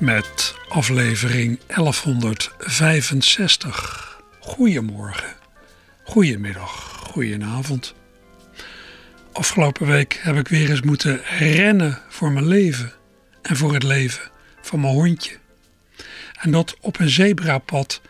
[0.00, 4.22] Met aflevering 1165.
[4.38, 5.34] Goedemorgen,
[6.02, 7.94] goedemiddag, goedenavond.
[9.32, 12.92] Afgelopen week heb ik weer eens moeten rennen voor mijn leven
[13.42, 14.30] en voor het leven
[14.60, 15.36] van mijn hondje.
[16.40, 18.00] En dat op een zebrapad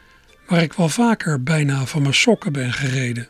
[0.46, 3.28] waar ik wel vaker bijna van mijn sokken ben gereden.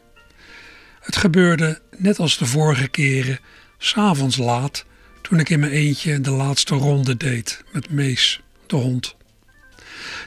[1.00, 3.38] Het gebeurde net als de vorige keren,
[3.78, 4.84] s'avonds laat,
[5.22, 9.16] toen ik in mijn eentje de laatste ronde deed met Mees, de hond.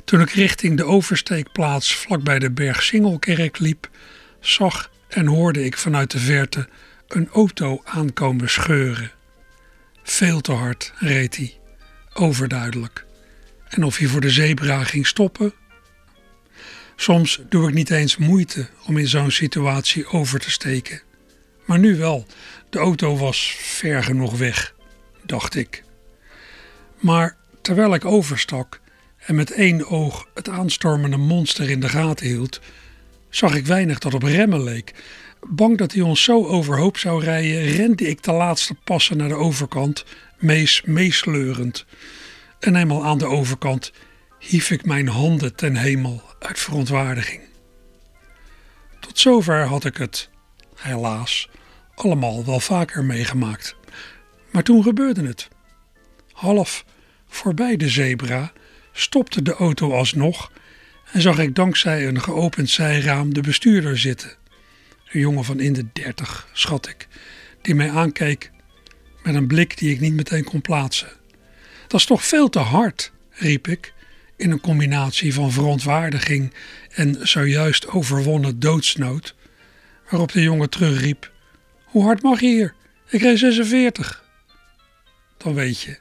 [0.06, 3.90] Toen ik richting de oversteekplaats vlakbij de Berg Singelkerk liep,
[4.40, 6.68] zag en hoorde ik vanuit de verte
[7.08, 9.12] een auto aankomen scheuren.
[10.04, 11.60] Veel te hard reed hij,
[12.14, 13.06] overduidelijk.
[13.68, 15.54] En of hij voor de zebra ging stoppen?
[16.96, 21.02] Soms doe ik niet eens moeite om in zo'n situatie over te steken.
[21.66, 22.26] Maar nu wel,
[22.70, 24.76] de auto was ver genoeg weg,
[25.26, 25.84] dacht ik.
[27.00, 28.82] Maar terwijl ik overstak
[29.18, 32.62] en met één oog het aanstormende monster in de gaten hield,
[33.30, 34.94] zag ik weinig dat op remmen leek.
[35.48, 39.36] Bang dat hij ons zo overhoop zou rijden, rende ik de laatste passen naar de
[39.36, 40.06] overkant,
[40.38, 41.86] mees meesleurend.
[42.60, 43.92] En eenmaal aan de overkant
[44.40, 47.42] hief ik mijn handen ten hemel uit verontwaardiging.
[49.00, 50.30] Tot zover had ik het,
[50.76, 51.50] helaas,
[51.96, 53.76] allemaal wel vaker meegemaakt.
[54.52, 55.48] Maar toen gebeurde het.
[56.32, 56.86] Half
[57.32, 58.52] voorbij de zebra
[58.92, 60.52] stopte de auto alsnog
[61.12, 64.32] en zag ik dankzij een geopend zijraam de bestuurder zitten.
[65.12, 67.08] Een jongen van in de dertig, schat ik,
[67.62, 68.52] die mij aankeek
[69.24, 71.10] met een blik die ik niet meteen kon plaatsen.
[71.88, 73.94] Dat is toch veel te hard, riep ik,
[74.36, 76.54] in een combinatie van verontwaardiging
[76.92, 79.36] en zojuist overwonnen doodsnood,
[80.10, 81.32] waarop de jongen terugriep:
[81.84, 82.74] Hoe hard mag je hier?
[83.10, 84.24] Ik reed 46.
[85.38, 85.98] Dan weet je,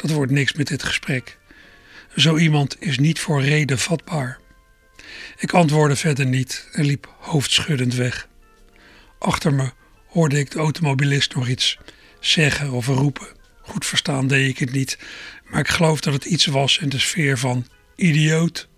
[0.00, 1.38] dat wordt niks met dit gesprek.
[2.16, 4.38] Zo iemand is niet voor reden vatbaar.
[5.36, 8.28] Ik antwoordde verder niet en liep hoofdschuddend weg.
[9.18, 9.70] Achter me
[10.06, 11.78] hoorde ik de automobilist nog iets
[12.20, 13.28] zeggen of roepen.
[13.62, 14.98] Goed verstaan deed ik het niet,
[15.44, 18.68] maar ik geloof dat het iets was in de sfeer van idioot.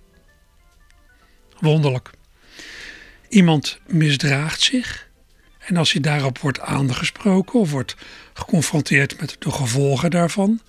[1.58, 2.10] Wonderlijk.
[3.28, 5.10] Iemand misdraagt zich
[5.58, 7.96] en als hij daarop wordt aangesproken of wordt
[8.32, 10.60] geconfronteerd met de gevolgen daarvan,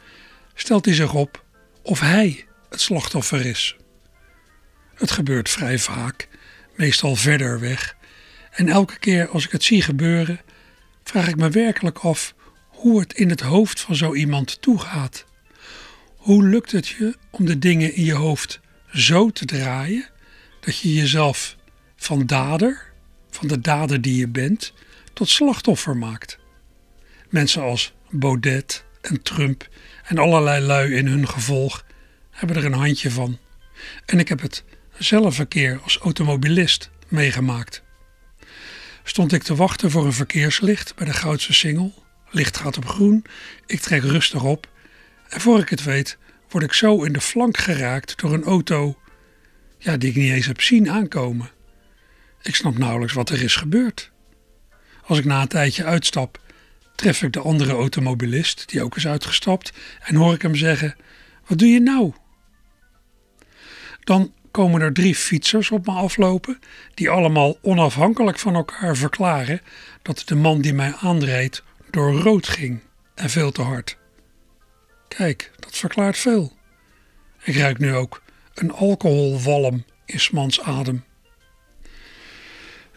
[0.53, 1.43] stelt hij zich op
[1.81, 3.75] of hij het slachtoffer is.
[4.95, 6.27] Het gebeurt vrij vaak,
[6.75, 7.95] meestal verder weg,
[8.51, 10.41] en elke keer als ik het zie gebeuren,
[11.03, 12.33] vraag ik me werkelijk af
[12.67, 15.25] hoe het in het hoofd van zo iemand toegaat.
[16.15, 18.59] Hoe lukt het je om de dingen in je hoofd
[18.93, 20.09] zo te draaien
[20.59, 21.55] dat je jezelf
[21.95, 22.91] van dader,
[23.29, 24.73] van de dader die je bent,
[25.13, 26.39] tot slachtoffer maakt?
[27.29, 29.69] Mensen als Baudet en Trump
[30.03, 31.85] en allerlei lui in hun gevolg
[32.31, 33.37] hebben er een handje van.
[34.05, 34.63] En ik heb het
[34.97, 37.83] zelf een keer als automobilist meegemaakt.
[39.03, 42.03] Stond ik te wachten voor een verkeerslicht bij de Goudse Singel
[42.33, 43.25] licht gaat op groen,
[43.65, 44.67] ik trek rustig op
[45.29, 46.17] en voor ik het weet
[46.49, 48.97] word ik zo in de flank geraakt door een auto
[49.77, 51.49] ja, die ik niet eens heb zien aankomen.
[52.41, 54.11] Ik snap nauwelijks wat er is gebeurd.
[55.05, 56.41] Als ik na een tijdje uitstap,
[56.95, 60.95] tref ik de andere automobilist, die ook is uitgestapt, en hoor ik hem zeggen:
[61.45, 62.13] Wat doe je nou?
[63.99, 66.59] Dan komen er drie fietsers op me aflopen,
[66.93, 69.61] die allemaal onafhankelijk van elkaar verklaren
[70.01, 72.79] dat de man die mij aanreed door rood ging
[73.15, 73.97] en veel te hard.
[75.07, 76.53] Kijk, dat verklaart veel.
[77.43, 78.21] Ik ruik nu ook
[78.53, 81.03] een alcoholwalm in Smans adem.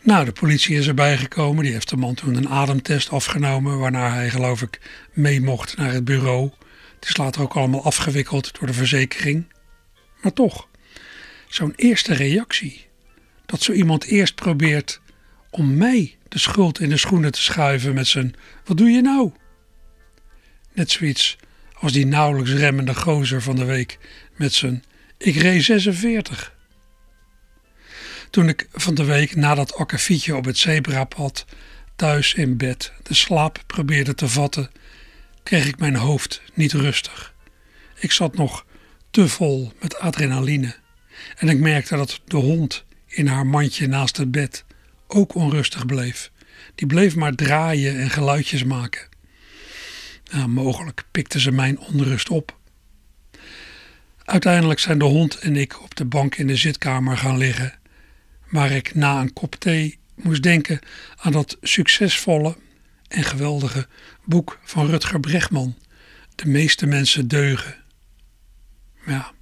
[0.06, 1.64] Nou, de politie is erbij gekomen.
[1.64, 4.80] Die heeft de man toen een ademtest afgenomen, waarna hij, geloof ik,
[5.12, 6.50] mee mocht naar het bureau.
[6.94, 9.52] Het is later ook allemaal afgewikkeld door de verzekering.
[10.22, 10.68] Maar toch,
[11.48, 12.86] zo'n eerste reactie.
[13.46, 15.00] Dat zo iemand eerst probeert
[15.50, 19.32] om mij de schuld in de schoenen te schuiven met zijn: Wat doe je nou?
[20.72, 21.36] Net zoiets
[21.74, 23.98] als die nauwelijks remmende gozer van de week
[24.36, 24.84] met zijn:
[25.18, 26.55] Ik reed 46.
[28.30, 31.44] Toen ik van de week na dat akkefietje op het zebrapad
[31.96, 34.70] thuis in bed de slaap probeerde te vatten,
[35.42, 37.34] kreeg ik mijn hoofd niet rustig.
[37.94, 38.64] Ik zat nog
[39.10, 40.74] te vol met adrenaline.
[41.36, 44.64] En ik merkte dat de hond in haar mandje naast het bed
[45.06, 46.30] ook onrustig bleef.
[46.74, 49.08] Die bleef maar draaien en geluidjes maken.
[50.32, 52.58] Nou, mogelijk pikte ze mijn onrust op.
[54.24, 57.78] Uiteindelijk zijn de hond en ik op de bank in de zitkamer gaan liggen,
[58.50, 60.78] waar ik na een kop thee moest denken
[61.16, 62.56] aan dat succesvolle
[63.08, 63.86] en geweldige
[64.24, 65.76] boek van Rutger Bregman,
[66.34, 67.74] De meeste mensen deugen.
[69.06, 69.32] Ja,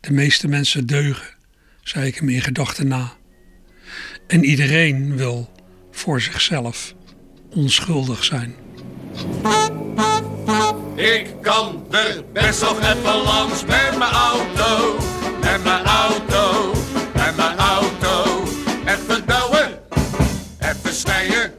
[0.00, 1.34] de meeste mensen deugen,
[1.82, 3.12] zei ik hem in gedachten na.
[4.26, 5.52] En iedereen wil
[5.90, 6.94] voor zichzelf
[7.50, 8.54] onschuldig zijn.
[10.94, 14.98] Ik kan er best nog even langs met mijn auto,
[15.40, 16.72] met mijn auto,
[17.24, 18.42] met mijn auto.
[18.86, 19.78] Even douwen,
[20.58, 21.54] even snijden.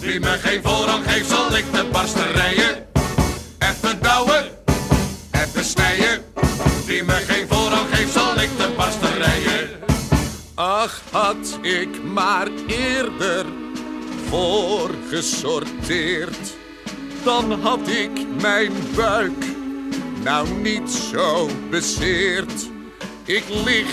[0.00, 2.86] Wie me geen voorrang geeft, zal ik de barsten rijden.
[3.58, 4.44] Even douwen,
[5.30, 6.24] even snijden.
[6.86, 9.68] Wie me geen voorrang geeft, zal ik de barsten rijden.
[10.54, 13.46] Ach, had ik maar eerder
[14.28, 16.54] voorgesorteerd
[17.26, 18.10] dan had ik
[18.40, 19.44] mijn buik
[20.24, 22.70] nou niet zo bezeerd.
[23.24, 23.86] Ik lig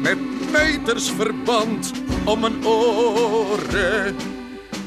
[0.00, 1.92] met meters verband
[2.24, 4.16] om mijn oren.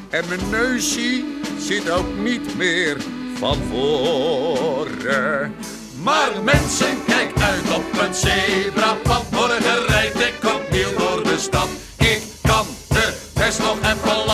[0.09, 1.23] En mijn neusje
[1.57, 2.97] zit ook niet meer
[3.35, 5.55] van voren.
[6.03, 9.31] Maar mensen, kijk uit op een zebrapad.
[9.31, 11.67] Morgen rijd ik opnieuw door de stad.
[11.97, 14.25] Ik kan er best nog even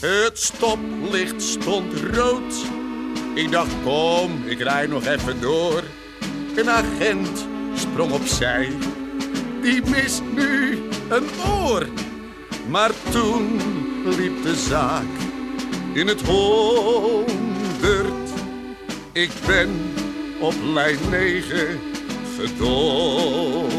[0.00, 2.54] Het stoplicht stond rood.
[3.34, 5.82] Ik dacht, kom, ik rij nog even door.
[6.56, 8.72] Een agent sprong opzij.
[9.62, 11.86] Die mist nu een oor.
[12.68, 13.60] Maar toen
[14.04, 15.06] liep de zaak
[15.92, 17.30] in het honderd.
[19.12, 19.94] Ik ben
[20.40, 21.80] op lijn 9
[22.38, 23.72] gedonderd.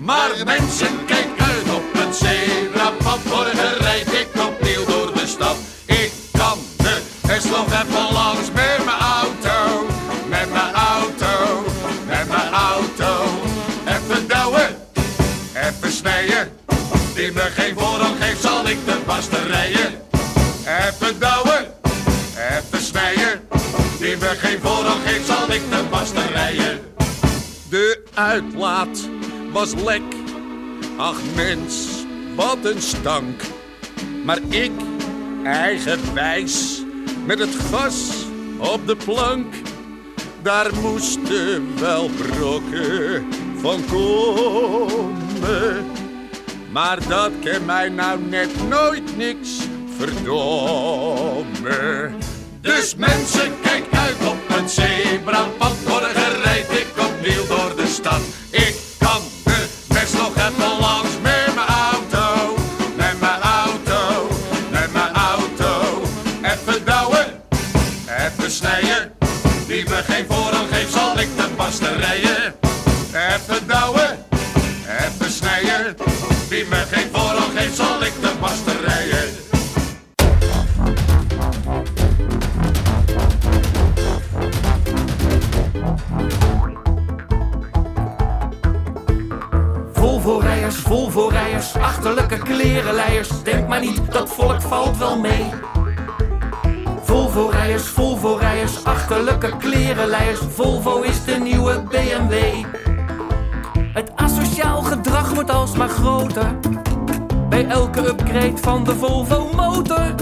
[0.00, 3.18] Maar mensen, kijk op het zebrapad.
[3.24, 5.56] Morgen rijd ik opnieuw door de stad.
[5.86, 6.58] Ik kan
[7.26, 9.86] best nog even langs met mijn auto.
[10.28, 11.64] Met mijn auto,
[12.06, 13.42] met mijn auto.
[13.86, 14.76] Even douwen,
[15.54, 16.48] even snijden.
[17.14, 19.94] Die me geen voorrang geeft, zal ik de barsten rijden.
[20.64, 21.66] Even douwen,
[22.50, 23.48] even snijden.
[23.98, 26.80] Die me geen voorrang geeft, zal ik de barsten rijden.
[27.68, 29.08] De uitlaat
[29.52, 30.02] was lek.
[30.96, 32.04] Ach mens,
[32.34, 33.40] wat een stank.
[34.24, 34.70] Maar ik,
[35.44, 36.82] eigenwijs,
[37.26, 38.26] met het gas
[38.58, 39.54] op de plank.
[40.42, 43.26] Daar moesten wel brokken
[43.60, 45.86] van komen.
[46.70, 49.48] Maar dat kan mij nou net nooit niks
[49.96, 51.44] verdomme.
[52.60, 55.74] Dus mensen, kijk uit op het zebrapad.
[55.88, 58.43] Morgen rijd ik opnieuw door de stad.
[76.94, 79.42] Geen voorrang geeft, zal ik de barsten rijden.
[89.92, 93.28] Volvo-rijders, Volvo-rijders, achterlijke klerenleiers.
[93.42, 95.50] Denk maar niet, dat volk valt wel mee.
[97.02, 100.40] Volvo-rijders, Volvo-rijders, achterlijke klerenleiers.
[100.54, 102.64] Volvo is de nieuwe BMW.
[103.92, 106.56] Het asociaal gedrag wordt alsmaar groter.
[107.54, 110.14] Bij elke upgrade van de Volvo motor.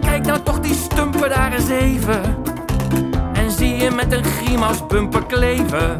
[0.00, 2.20] Kijk nou toch die stumper daar eens even.
[3.32, 5.98] En zie je met een grimas bumper kleven.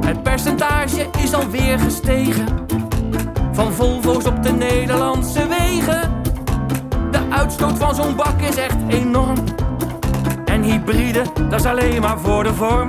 [0.00, 2.46] Het percentage is alweer gestegen
[3.52, 6.22] Van Volvo's op de Nederlandse wegen
[7.10, 9.36] De uitstoot van zo'n bak is echt enorm
[10.44, 12.88] En hybride, dat is alleen maar voor de vorm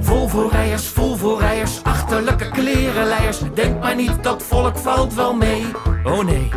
[0.00, 3.38] Volvo-rijders, Volvo-rijders, achterlijke klerenleiers.
[3.54, 5.66] Denk maar niet, dat volk valt wel mee.
[6.04, 6.50] Oh nee.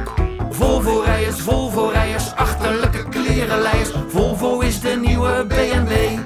[0.49, 3.91] Volvo-rijders, Volvo-rijders, achterlijke klerenleiers.
[4.07, 6.19] Volvo is de nieuwe BMW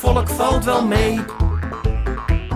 [0.00, 1.20] volk valt wel mee.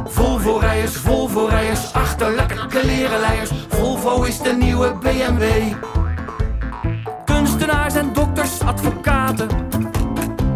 [0.05, 3.51] Volvo-rijders, Volvo-rijders, achterlijke klerenleiers.
[3.69, 5.43] Volvo is de nieuwe BMW.
[7.25, 9.49] Kunstenaars en dokters, advocaten.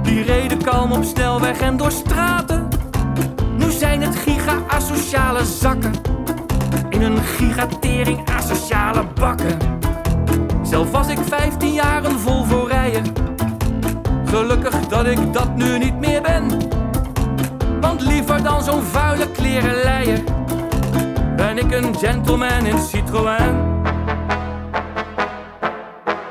[0.03, 2.69] Die reden kalm op snelweg en door straten.
[3.57, 5.93] Nu zijn het giga-asociale zakken.
[6.91, 9.59] In een gigatering asociale bakken.
[10.63, 13.29] Zelf was ik 15 jaar een Volvo rijden.
[14.29, 16.18] Gelukkig dat ik dat nu niet meer
[21.37, 23.83] ben ik een gentleman in Citroën.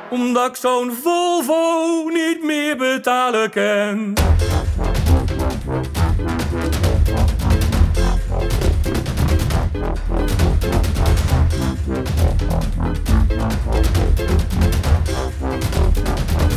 [0.10, 4.14] Omdat ik zo'n Volvo niet meer betalen kan.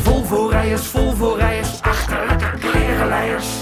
[0.03, 3.60] Volvo-rijders, Volvo-rijders, achterlijke klerenleiers.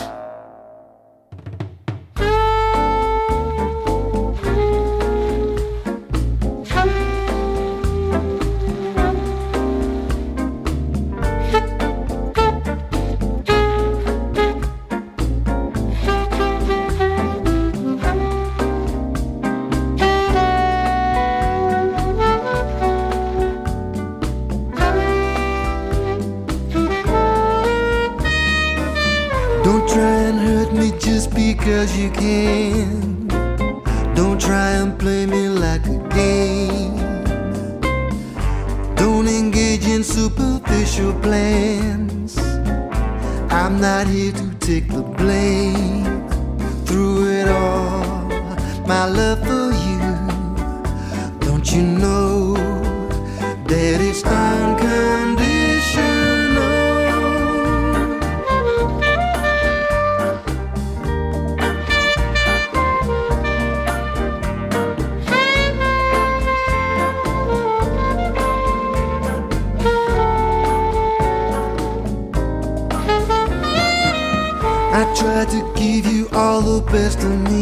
[77.20, 77.59] destiny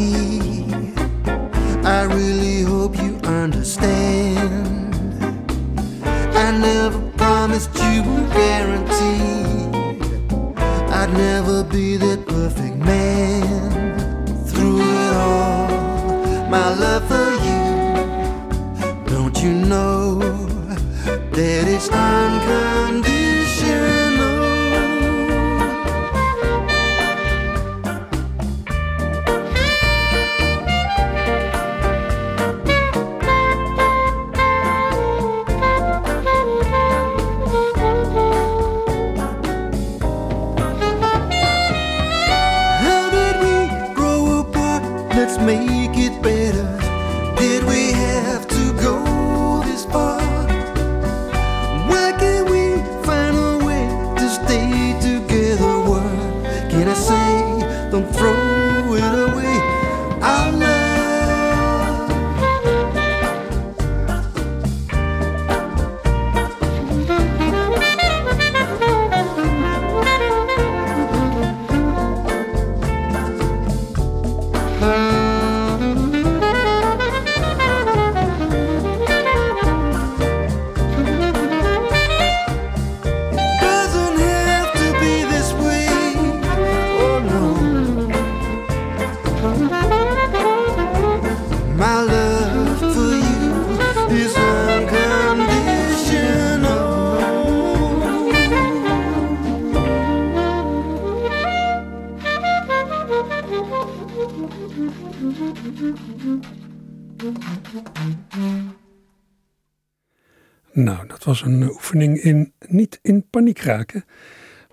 [111.41, 114.05] een oefening in niet in paniek raken.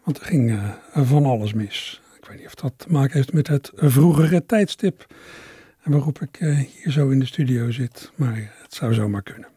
[0.04, 2.00] Want er ging eh, van alles mis.
[2.20, 5.06] Ik weet niet of dat te maken heeft met het vroegere tijdstip.
[5.82, 8.12] Waarop ik eh, hier zo in de studio zit.
[8.14, 9.48] Maar het zou zomaar kunnen.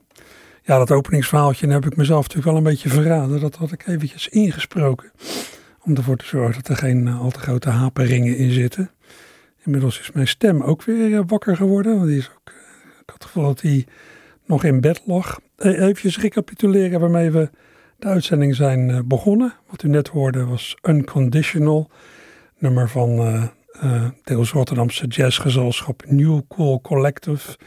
[0.64, 3.40] Ja, dat openingsverhaaltje heb ik mezelf natuurlijk wel een beetje verraden.
[3.40, 5.12] Dat had ik eventjes ingesproken.
[5.84, 8.92] Om ervoor te zorgen dat er geen eh, al te grote haperingen in zitten.
[9.66, 11.96] Inmiddels is mijn stem ook weer wakker geworden.
[11.96, 12.54] Want die is ook,
[13.02, 13.88] ik had het gevoel dat die
[14.48, 15.40] nog in bed lag.
[15.56, 17.50] Eh, Even recapituleren waarmee we
[18.00, 19.54] de uitzending zijn eh, begonnen.
[19.70, 21.90] Wat u net hoorde was Unconditional.
[22.58, 27.58] Nummer van eh, eh, deels Rotterdamse jazzgezelschap New Cool Collective.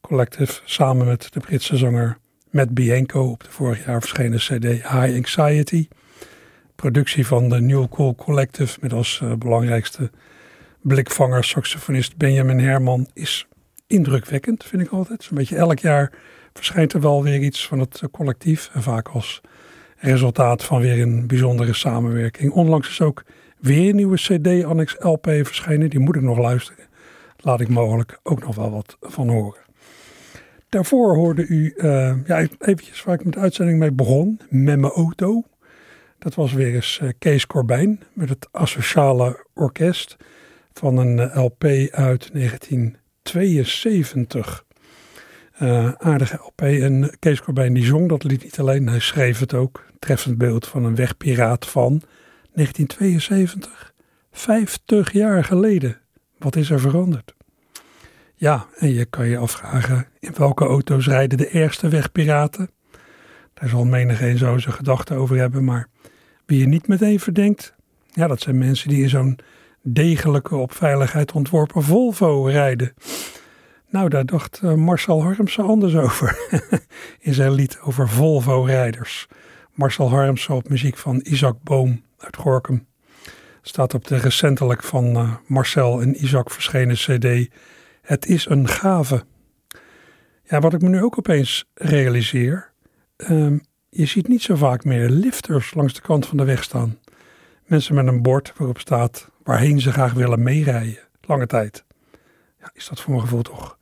[0.00, 2.18] Collective samen met de Britse zanger
[2.50, 5.88] Matt Bianco op de vorig jaar verschenen cd High Anxiety.
[6.76, 10.10] Productie van de New Cool Collective met als belangrijkste
[10.80, 13.46] blikvanger saxofonist Benjamin Herman is
[13.92, 15.22] indrukwekkend, vind ik altijd.
[15.22, 16.12] Zo'n beetje elk jaar
[16.52, 18.70] verschijnt er wel weer iets van het collectief.
[18.72, 19.40] En vaak als
[19.96, 22.52] resultaat van weer een bijzondere samenwerking.
[22.52, 23.24] Onlangs is ook
[23.58, 25.90] weer een nieuwe CD, Annex LP, verschenen.
[25.90, 26.84] Die moet ik nog luisteren.
[27.36, 29.60] Laat ik mogelijk ook nog wel wat van horen.
[30.68, 34.92] Daarvoor hoorde u, uh, ja, eventjes waar ik met de uitzending mee begon, met mijn
[34.92, 35.42] auto.
[36.18, 40.16] Dat was weer eens uh, Kees Corbijn met het Asociale Orkest
[40.72, 42.32] van een eh, LP uit
[43.22, 44.64] 1972.
[45.98, 46.60] aardige LP.
[46.60, 49.84] En Kees Corbijn die zong dat lied niet alleen, hij schreef het ook.
[49.98, 52.02] Treffend beeld van een wegpiraat van
[52.52, 53.92] 1972.
[54.32, 56.00] 50 jaar geleden.
[56.38, 57.34] Wat is er veranderd?
[58.34, 62.70] Ja, en je kan je afvragen in welke auto's rijden de ergste wegpiraten?
[63.54, 65.88] Daar zal menigeen zo zijn gedachten over hebben, maar
[66.46, 67.74] wie je niet meteen verdenkt,
[68.10, 69.38] ja, dat zijn mensen die in zo'n
[69.82, 72.94] degelijke, op veiligheid ontworpen Volvo rijden.
[73.88, 76.38] Nou, daar dacht uh, Marcel Harmsen anders over
[77.20, 79.28] in zijn lied over Volvo-rijders.
[79.72, 82.86] Marcel Harmsen op muziek van Isaac Boom uit Gorkum.
[83.62, 87.50] Staat op de recentelijk van uh, Marcel en Isaac verschenen cd
[88.02, 89.24] Het is een gave.
[90.44, 92.72] Ja, wat ik me nu ook opeens realiseer.
[93.16, 96.98] Um, je ziet niet zo vaak meer lifters langs de kant van de weg staan.
[97.66, 100.98] Mensen met een bord waarop staat waarheen ze graag willen meerijden.
[101.20, 101.84] Lange tijd.
[102.60, 103.78] Ja, is dat voor mijn gevoel toch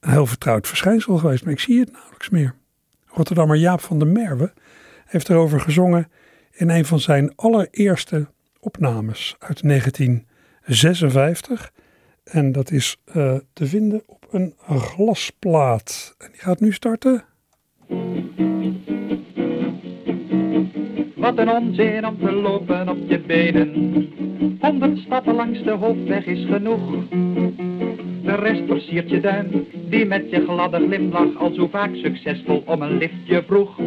[0.00, 2.54] een heel vertrouwd verschijnsel geweest, maar ik zie het nauwelijks meer.
[3.06, 4.52] Rotterdammer Jaap van der Merwe
[5.06, 6.10] heeft erover gezongen
[6.50, 8.28] in een van zijn allereerste
[8.60, 11.72] opnames uit 1956.
[12.24, 16.14] En dat is uh, te vinden op een glasplaat.
[16.18, 17.24] En die gaat nu starten.
[21.30, 23.70] Wat een onzin om te lopen op je benen.
[24.60, 26.80] Honderd stappen langs de hoofdweg is genoeg.
[28.22, 32.82] De rest versiert je duim, die met je gladde glimlach al zo vaak succesvol om
[32.82, 33.78] een liftje vroeg.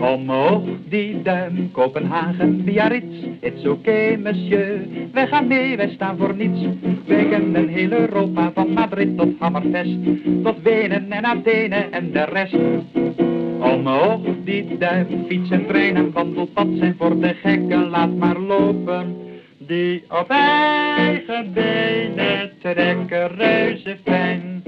[0.00, 4.86] Omhoog die duim, Kopenhagen, Biarritz, it's okay monsieur.
[5.12, 6.60] Wij gaan mee, wij staan voor niets.
[7.06, 9.98] Wij kennen heel Europa, van Madrid tot Hammerfest,
[10.42, 13.25] tot Wenen en Athene en de rest.
[13.72, 19.16] Omhoog die duim, fiets en trein en wandelpad zijn voor de gekken, laat maar lopen.
[19.58, 24.62] Die op eigen benen trekken reuze fijn.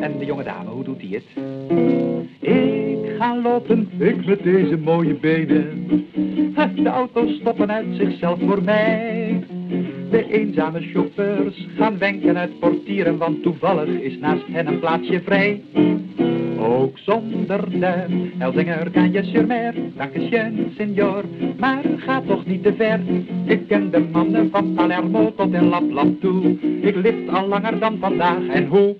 [0.00, 1.24] En de jonge dame, hoe doet hij het?
[2.40, 5.86] Ik ga lopen, ik met deze mooie benen.
[6.74, 9.44] De auto's stoppen uit zichzelf voor mij.
[10.12, 15.60] De eenzame chauffeurs gaan wenken uit portieren, want toevallig is naast hen een plaatsje vrij.
[16.58, 21.24] Ook zonder duim, Elzinger kan je sur mer, dankeschön, senor,
[21.58, 23.00] maar ga toch niet te ver.
[23.46, 27.98] Ik ken de mannen van Palermo tot in Lapland toe, ik lift al langer dan
[27.98, 28.96] vandaag en hoe?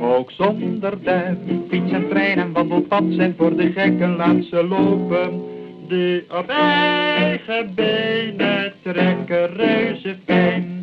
[0.00, 1.38] Ook zonder duim,
[1.68, 5.51] fiets en trein en wandelpad zijn voor de gekken, laat ze lopen.
[5.92, 10.80] Die op eigen benen trekken reuze fijn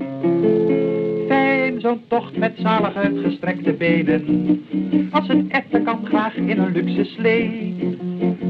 [1.82, 4.66] zo'n tocht met zalig uitgestrekte benen.
[5.12, 7.76] Als het effen kan graag in een luxe slee.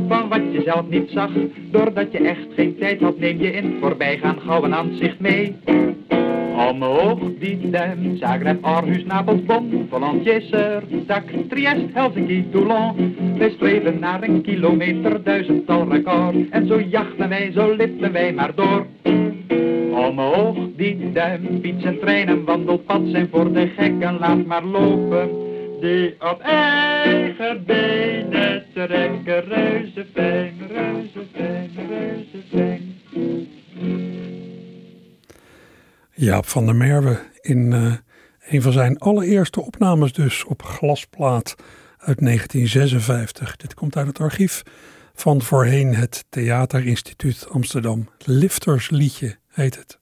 [0.07, 1.29] Van wat je zelf niet zag,
[1.71, 5.55] doordat je echt geen tijd had, neem je in voorbijgaan gauw een aanzicht mee.
[6.59, 13.15] Omhoog die duim, Zagreb, Aarhus, Napels, Bonn, Jesser, Dak, Triest, Helsinki, Toulon.
[13.37, 16.49] Wij streven naar een kilometer, duizendtal record.
[16.49, 18.85] En zo jachten wij, zo liften wij maar door.
[19.91, 25.29] Omhoog die duim, fiets en trein en wandelpad zijn voor de gekken, laat maar lopen.
[25.81, 32.97] Die op eigen benen trekken, reuze fijn, reuze fijn, reuze fijn.
[36.19, 37.93] Jaap van der Merwe in uh,
[38.47, 41.55] een van zijn allereerste opnames dus op glasplaat
[41.97, 43.55] uit 1956.
[43.55, 44.63] Dit komt uit het archief
[45.13, 48.09] van voorheen het Theaterinstituut Amsterdam.
[48.25, 49.99] Liftersliedje heet het.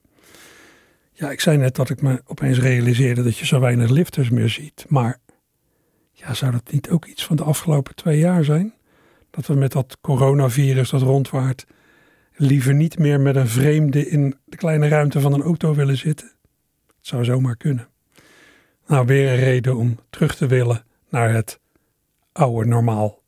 [1.12, 4.48] Ja, ik zei net dat ik me opeens realiseerde dat je zo weinig lifters meer
[4.48, 4.84] ziet.
[4.88, 5.18] Maar
[6.12, 8.74] ja, zou dat niet ook iets van de afgelopen twee jaar zijn?
[9.30, 11.66] Dat we met dat coronavirus dat rondwaart
[12.38, 16.32] liever niet meer met een vreemde in de kleine ruimte van een auto willen zitten?
[16.86, 17.88] Het zou zomaar kunnen.
[18.86, 21.60] Nou, weer een reden om terug te willen naar het
[22.32, 23.18] oude normaal.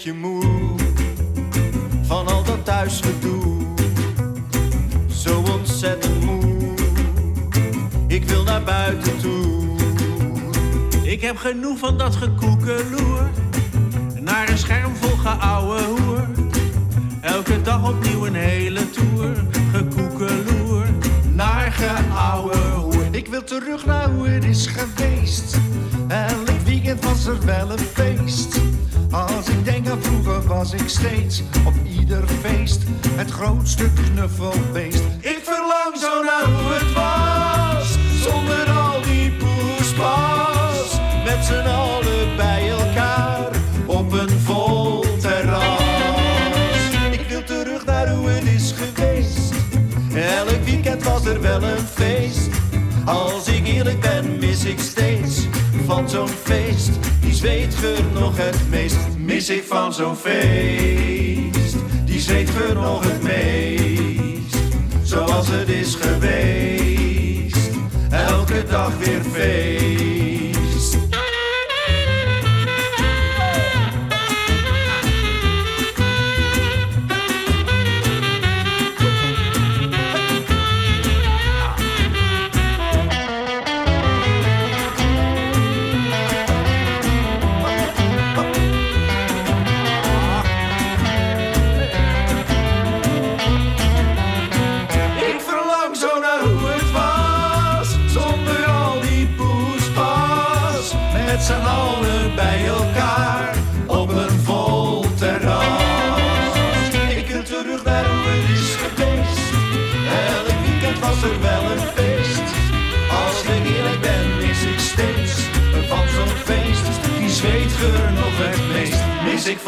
[0.00, 0.74] beetje moe
[2.02, 3.62] van al dat thuisgedoe.
[5.08, 6.74] Zo ontzettend moe,
[8.06, 9.19] ik wil naar buiten.
[11.10, 13.30] Ik heb genoeg van dat gekoekeloer.
[14.20, 16.28] Naar een scherm vol geouwe hoer.
[17.20, 20.86] Elke dag opnieuw een hele tour, gekoekeloer,
[21.32, 23.06] naar geouwe hoer.
[23.10, 25.58] Ik wil terug naar hoe het is geweest.
[26.08, 28.60] Elk weekend was er wel een feest.
[29.10, 32.82] Als ik denk aan vroeger was ik steeds op ieder feest
[33.14, 35.02] het grootste knuffelbeest.
[35.20, 36.99] Ik verlang zo naar hoe het was,
[41.50, 43.50] z'n allen bij elkaar
[43.86, 45.80] op een vol terras.
[47.10, 49.54] Ik wil terug naar hoe het is geweest.
[50.14, 52.48] Elk weekend was er wel een feest.
[53.04, 55.46] Als ik eerlijk ben, mis ik steeds
[55.86, 56.90] van zo'n feest.
[57.20, 58.96] Die zweetgeur nog het meest.
[59.18, 61.76] Mis ik van zo'n feest.
[62.04, 64.56] Die zweetgeur nog het meest.
[65.02, 67.70] Zoals het is geweest.
[68.10, 70.09] Elke dag weer feest.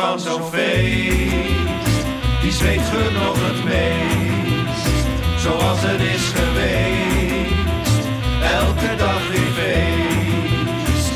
[0.02, 2.06] Van zo'n feest.
[2.42, 4.96] Die zweetgeur nog het meest
[5.40, 8.06] zoals het is geweest.
[8.60, 11.12] Elke dag weer feest.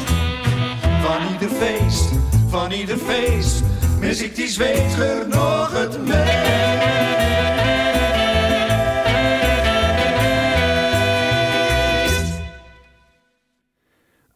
[1.03, 2.11] Van ieder feest,
[2.49, 3.63] van ieder feest,
[4.01, 6.25] mis ik die zweetgeur nog het meest.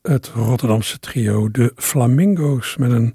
[0.02, 3.14] Het Rotterdamse trio De Flamingo's met een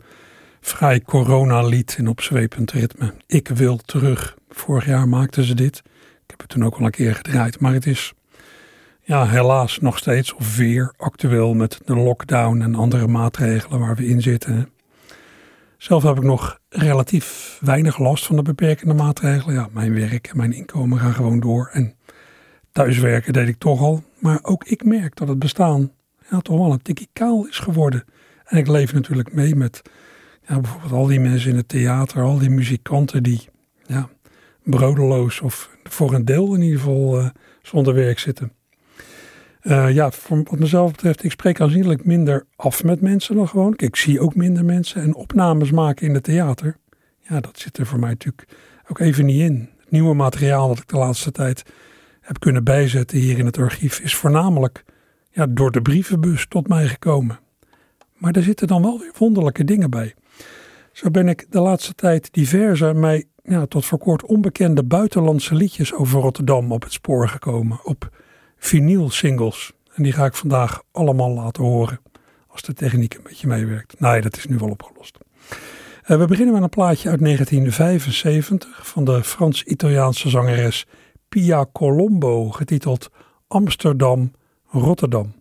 [0.66, 3.14] vrij coronalied in opzwepend ritme.
[3.28, 4.38] Ik wil terug.
[4.50, 5.78] Vorig jaar maakten ze dit.
[6.24, 8.14] Ik heb het toen ook al een keer gedraaid, maar het is
[9.02, 14.08] ja, helaas nog steeds of weer actueel met de lockdown en andere maatregelen waar we
[14.08, 14.70] in zitten.
[15.78, 19.56] Zelf heb ik nog relatief weinig last van de beperkende maatregelen.
[19.56, 21.70] Ja, mijn werk en mijn inkomen gaan gewoon door.
[21.72, 21.96] En
[22.72, 24.04] thuiswerken deed ik toch al.
[24.20, 25.92] Maar ook ik merk dat het bestaan
[26.30, 28.04] ja, toch wel een tikkie kaal is geworden.
[28.46, 29.82] En ik leef natuurlijk mee met
[30.48, 33.50] ja, bijvoorbeeld al die mensen in het theater, al die muzikanten die
[33.86, 34.10] ja,
[34.64, 37.30] broodeloos of voor een deel in ieder geval eh,
[37.62, 38.52] zonder werk zitten.
[39.62, 43.74] Eh, ja, voor wat mezelf betreft, ik spreek aanzienlijk minder af met mensen dan gewoon.
[43.78, 46.78] Ik zie ook minder mensen en opnames maken in het theater.
[47.20, 48.48] Ja, dat zit er voor mij natuurlijk
[48.88, 49.70] ook even niet in.
[49.80, 51.64] Het nieuwe materiaal dat ik de laatste tijd
[52.22, 54.84] heb kunnen bijzetten hier in het archief is voornamelijk
[55.32, 57.40] ja, door de brievenbus tot mij gekomen.
[58.14, 60.14] Maar er zitten dan wel weer wonderlijke dingen bij.
[60.96, 63.26] Zo ben ik de laatste tijd diverse mij
[63.68, 67.80] tot voor kort onbekende buitenlandse liedjes over Rotterdam op het spoor gekomen.
[67.84, 68.10] Op
[68.58, 69.72] vinyl singles.
[69.94, 72.00] En die ga ik vandaag allemaal laten horen.
[72.48, 74.00] Als de techniek een beetje meewerkt.
[74.00, 75.18] Nee, dat is nu wel opgelost.
[76.08, 80.86] Uh, we beginnen met een plaatje uit 1975 van de Frans-Italiaanse zangeres
[81.30, 83.10] Pia Colombo, getiteld
[83.48, 84.32] Amsterdam,
[84.66, 85.34] Rotterdam.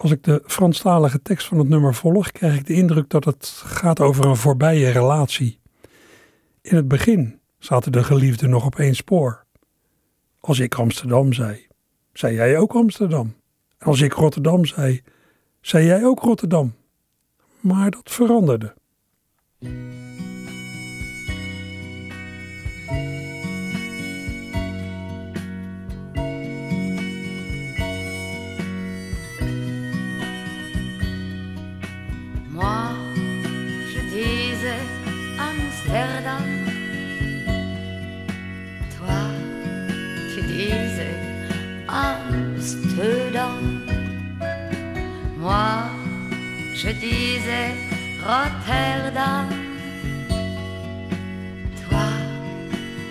[0.00, 3.46] Als ik de Franstalige tekst van het nummer volg, krijg ik de indruk dat het
[3.64, 5.60] gaat over een voorbije relatie.
[6.62, 9.44] In het begin zaten de geliefden nog op één spoor.
[10.40, 11.66] Als ik Amsterdam zei,
[12.12, 13.34] zei jij ook Amsterdam.
[13.78, 15.02] En als ik Rotterdam zei,
[15.60, 16.74] zei jij ook Rotterdam.
[17.60, 18.74] Maar dat veranderde.
[48.22, 49.48] Rotterdam.
[51.88, 52.08] Toi,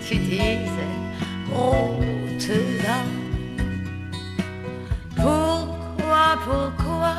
[0.07, 0.87] tu disais
[1.51, 3.09] Rotterdam.
[5.15, 7.15] Pourquoi, pourquoi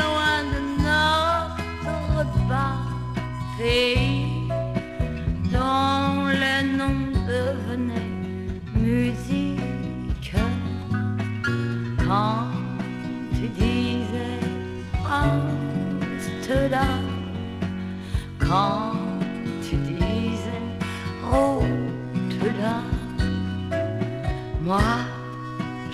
[0.00, 2.78] loin de notre bas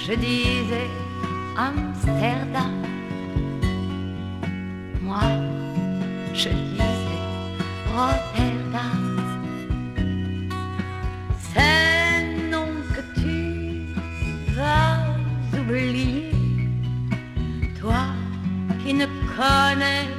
[0.07, 0.89] je disais
[1.57, 2.75] Amsterdam.
[5.01, 5.29] Moi
[6.33, 7.23] je disais
[7.93, 9.03] Rotterdam.
[11.51, 13.87] C'est non que tu
[14.55, 14.99] vas
[15.59, 16.31] oublier,
[17.81, 18.05] toi
[18.85, 20.16] qui ne connais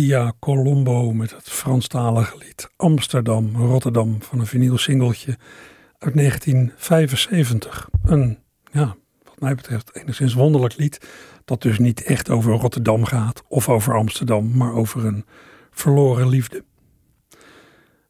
[0.00, 5.38] Pia Colombo met het Franstalige lied Amsterdam, Rotterdam van een vinylsingeltje
[5.98, 7.88] uit 1975.
[8.02, 8.38] Een,
[8.72, 11.08] ja, wat mij betreft enigszins wonderlijk lied
[11.44, 15.24] dat dus niet echt over Rotterdam gaat of over Amsterdam, maar over een
[15.70, 16.64] verloren liefde.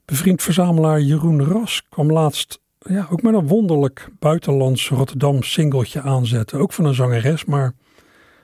[0.04, 6.58] Bevriend verzamelaar Jeroen Ras kwam laatst ja, ook met een wonderlijk buitenlands Rotterdam singeltje aanzetten.
[6.58, 7.72] Ook van een zangeres, maar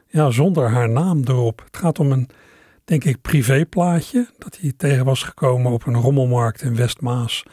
[0.07, 1.63] ja, zonder haar naam erop.
[1.65, 2.29] Het gaat om een
[2.87, 4.29] denk ik, privéplaatje.
[4.39, 7.45] Dat hij tegen was gekomen op een rommelmarkt in Westmaas.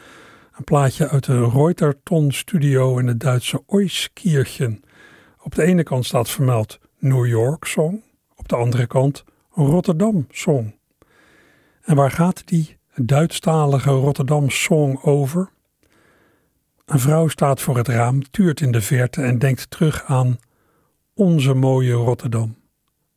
[0.56, 4.82] Een plaatje uit de Reuterton studio in het Duitse Oiskirchen.
[5.42, 8.02] Op de ene kant staat vermeld New York Song.
[8.36, 10.74] Op de andere kant Rotterdam Song.
[11.82, 15.50] En waar gaat die Duitsstalige Rotterdam Song over?
[16.84, 20.38] Een vrouw staat voor het raam, tuurt in de verte en denkt terug aan
[21.14, 22.56] onze mooie Rotterdam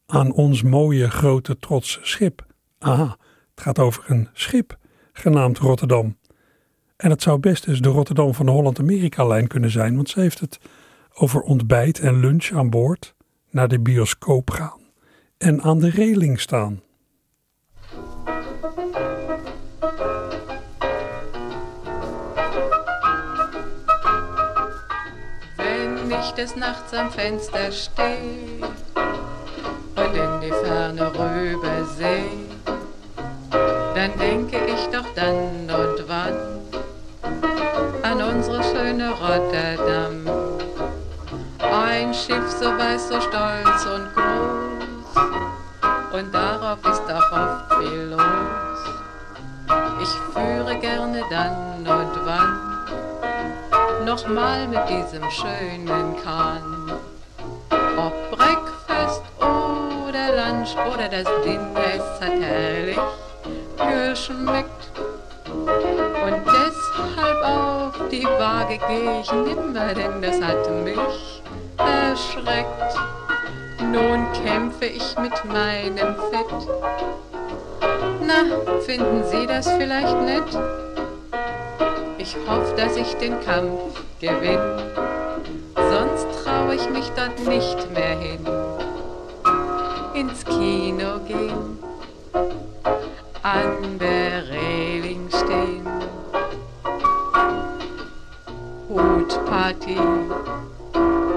[0.07, 2.45] aan ons mooie grote trotse schip.
[2.79, 3.17] Aha,
[3.55, 4.77] het gaat over een schip
[5.13, 6.17] genaamd Rotterdam.
[6.97, 10.39] En het zou best eens de Rotterdam van de Holland-Amerika-lijn kunnen zijn, want ze heeft
[10.39, 10.59] het
[11.13, 13.15] over ontbijt en lunch aan boord,
[13.49, 14.79] naar de bioscoop gaan
[15.37, 16.81] en aan de reling staan.
[25.55, 27.71] Wenn ich des Nachts am Fenster
[30.07, 32.23] und in die Ferne rüber seh,
[33.95, 36.37] dann denke ich doch dann und wann
[38.03, 40.25] an unsere schöne Rotterdam.
[41.59, 45.17] Ein Schiff so weiß, so stolz und groß,
[46.13, 48.21] und darauf ist auch oft viel los.
[50.01, 56.91] Ich führe gerne dann und wann nochmal mit diesem schönen Kahn.
[57.97, 58.76] Ob Breakfast
[60.17, 62.97] oder Lunch oder das Dinner, es hat herrlich
[63.77, 64.69] geschmeckt.
[65.45, 71.41] Und deshalb auf die Waage geh ich nimmer, denn das hat mich
[71.77, 72.95] erschreckt.
[73.79, 76.67] Nun kämpfe ich mit meinem Fett.
[78.21, 80.59] Na, finden Sie das vielleicht nett?
[82.17, 84.59] Ich hoffe, dass ich den Kampf gewinn,
[85.75, 88.56] sonst trau ich mich dort nicht mehr hin.
[90.19, 91.77] Ins Kino gehen,
[93.43, 95.85] an der Reling stehen,
[98.89, 99.99] Hutparty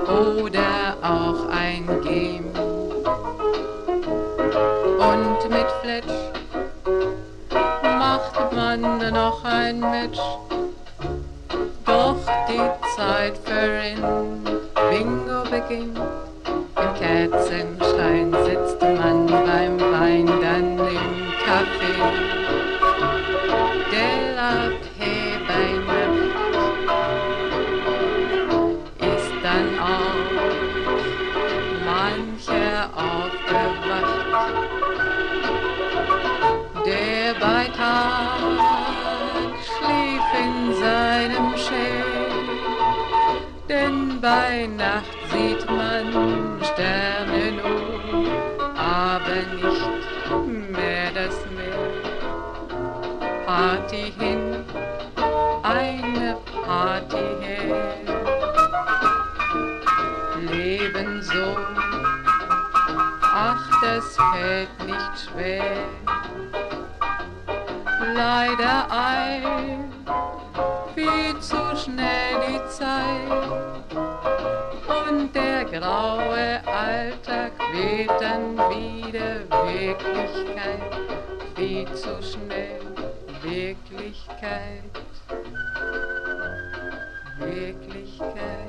[0.08, 2.50] oder auch ein Game.
[4.98, 6.14] Und mit Fletch
[7.82, 8.80] macht man
[9.12, 10.20] noch ein Match.
[11.84, 12.16] Doch
[12.48, 14.48] die Zeit verrinnt,
[14.88, 16.00] Bingo beginnt.
[16.80, 18.39] Im Kerzenschein
[44.30, 48.30] Weihnacht sieht man Sterne nur,
[48.78, 51.90] aber nicht mehr das Meer.
[53.44, 54.64] Party hin,
[55.64, 57.96] eine Party her.
[60.48, 61.56] Leben so,
[63.34, 65.88] ach, das fällt nicht schwer.
[68.14, 69.92] Leider ein,
[70.94, 73.39] viel zu schnell die Zeit.
[75.80, 80.80] Graue Alltag wird dann wieder Wirklichkeit,
[81.56, 82.80] viel zu schnell
[83.42, 84.84] Wirklichkeit.
[87.38, 88.68] Wirklichkeit.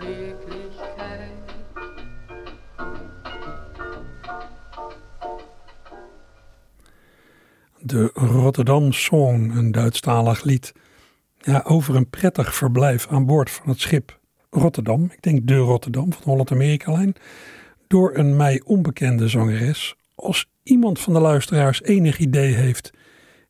[0.00, 1.30] Wirklichkeit.
[7.80, 10.72] De Rotterdam Song, een Duitsstalig lied.
[11.40, 14.17] Ja, over een prettig verblijf aan boord van het schip
[14.50, 15.04] Rotterdam.
[15.04, 17.14] Ik denk de Rotterdam van Holland-Amerika-lijn.
[17.86, 19.96] Door een mij onbekende zangeres.
[20.14, 22.90] Als iemand van de luisteraars enig idee heeft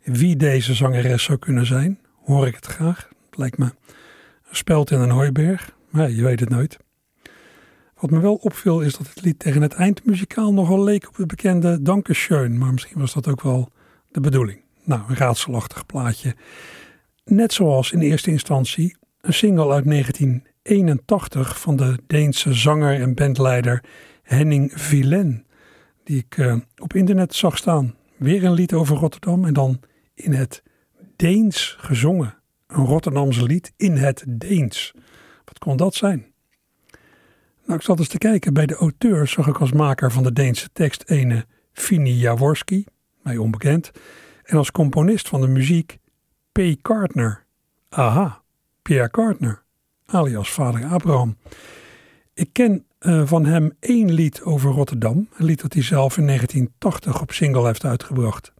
[0.02, 3.08] wie deze zangeres zou kunnen zijn, hoor ik het graag.
[3.26, 6.78] Het lijkt me een speld in een hooiberg, maar je weet het nooit.
[8.00, 11.16] Wat me wel opviel is dat het lied tegen het eind muzikaal nogal leek op
[11.16, 13.68] het bekende Dankeschön, maar misschien was dat ook wel
[14.10, 14.60] de bedoeling.
[14.84, 16.34] Nou, een raadselachtig plaatje.
[17.24, 19.84] Net zoals in eerste instantie een single uit
[20.68, 23.84] 1981 van de Deense zanger en bandleider
[24.22, 25.46] Henning Vilen,
[26.04, 27.94] die ik uh, op internet zag staan.
[28.16, 29.80] Weer een lied over Rotterdam en dan
[30.14, 30.62] in het
[31.16, 32.34] Deens gezongen.
[32.66, 34.92] Een Rotterdamse lied in het Deens.
[35.44, 36.26] Wat kon dat zijn?
[37.64, 38.54] Nou, ik zat eens te kijken.
[38.54, 42.84] Bij de auteur zag ik als maker van de Deense tekst ene Fini Jaworski,
[43.22, 43.90] mij onbekend.
[44.42, 45.98] En als componist van de muziek
[46.52, 46.60] P.
[46.82, 47.44] Kartner.
[47.88, 48.42] Aha,
[48.82, 49.62] Pierre Kartner,
[50.10, 51.36] alias vader Abraham.
[52.34, 55.28] Ik ken uh, van hem één lied over Rotterdam.
[55.36, 58.52] Een lied dat hij zelf in 1980 op single heeft uitgebracht.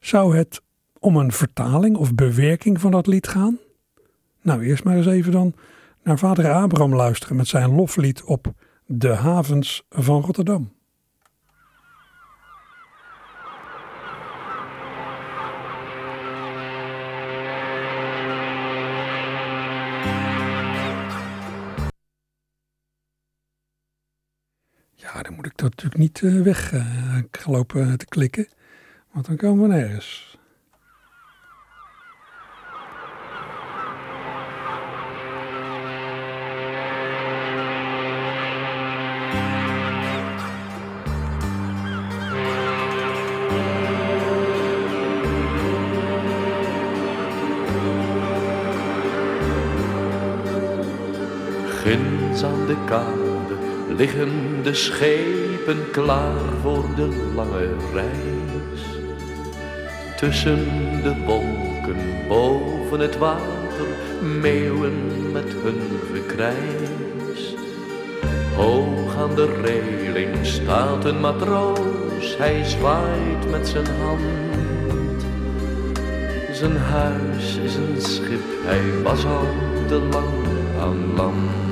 [0.00, 0.62] Zou het
[0.98, 3.58] om een vertaling of bewerking van dat lied gaan?
[4.42, 5.54] Nou, eerst maar eens even dan
[6.02, 8.52] naar vader Abraham luisteren met zijn loflied op
[8.86, 10.75] de havens van Rotterdam.
[25.56, 28.48] Ik dat natuurlijk niet uh, weg uh, lopen te klikken,
[29.12, 30.38] want dan komen we nergens.
[51.68, 53.25] Ginds aan de kade
[53.96, 58.80] liggen de schepen klaar voor de lange reis.
[60.16, 60.64] Tussen
[61.02, 61.96] de wolken
[62.28, 63.86] boven het water,
[64.40, 65.80] meeuwen met hun
[66.14, 67.54] gekrijs.
[68.56, 74.20] Hoog aan de reling staat een matroos, hij zwaait met zijn hand.
[76.52, 79.46] Zijn huis is een schip, hij was al
[79.88, 80.28] te lang
[80.80, 81.65] aan land.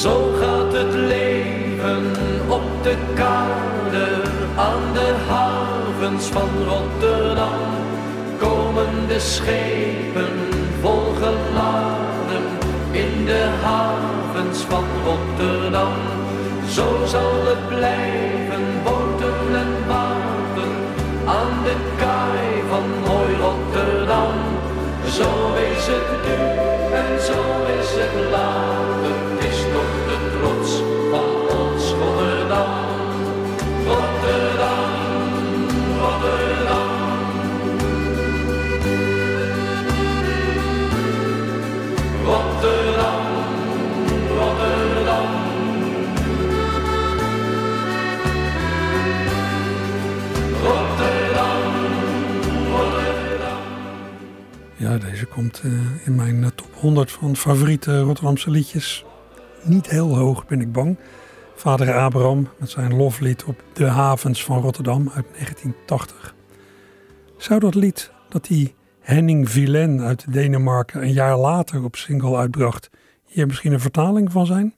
[0.00, 2.04] Zo gaat het leven
[2.48, 4.22] op de kade
[4.56, 7.60] aan de havens van Rotterdam.
[8.38, 10.36] Komen de schepen
[10.80, 12.44] volgeladen
[12.90, 15.92] in de havens van Rotterdam.
[16.68, 20.72] Zo zal het blijven, boten en water
[21.24, 24.34] aan de kaai van mooi Rotterdam.
[25.18, 25.30] Zo
[25.72, 26.38] is het nu
[26.96, 27.40] en zo
[27.80, 28.49] is het later.
[55.30, 55.72] Komt uh,
[56.04, 59.04] in mijn uh, top 100 van favoriete Rotterdamse liedjes.
[59.62, 60.98] Niet heel hoog, ben ik bang.
[61.54, 66.34] Vader Abraham met zijn loflied op de havens van Rotterdam uit 1980.
[67.36, 72.90] Zou dat lied dat hij Henning Vilen uit Denemarken een jaar later op single uitbracht,
[73.26, 74.74] hier misschien een vertaling van zijn?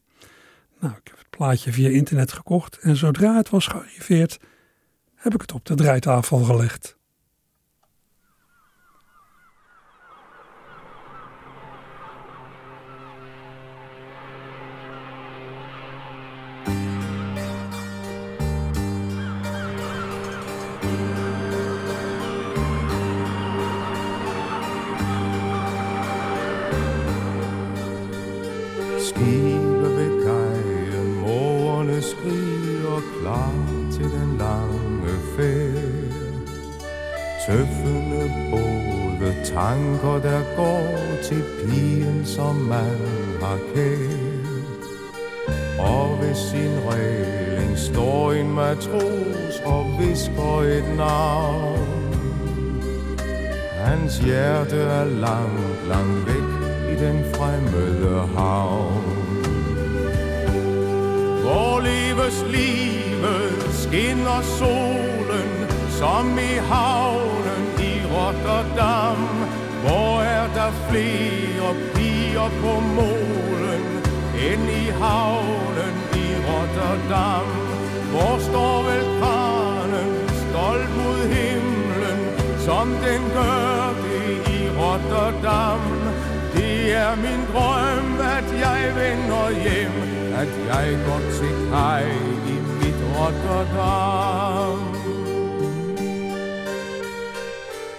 [0.81, 4.39] Nou, ik heb het plaatje via internet gekocht en zodra het was gearriveerd,
[5.15, 6.97] heb ik het op de draaitafel gelegd.
[39.55, 42.99] Tanker, der går til pigen, som man
[43.41, 44.43] har kær.
[45.79, 51.89] Og ved sin regling står en matros og visker et navn.
[53.85, 56.51] Hans hjerte er langt, langt væk
[56.93, 59.05] i den fremmede havn.
[61.43, 65.51] Hvor leves livet, skinner solen,
[65.91, 67.42] som i havn
[68.33, 69.19] Rotterdam.
[69.85, 73.83] Hvor er der flere piger på målen,
[74.49, 77.49] end i havnen i Rotterdam.
[78.11, 80.11] Hvor står vel kranen
[80.43, 82.21] stolt mod himlen,
[82.59, 85.81] som den gør det i Rotterdam.
[86.55, 89.97] Det er min drøm, at jeg vender hjem,
[90.43, 92.05] at jeg går til kaj
[92.55, 94.92] i mit Rotterdam.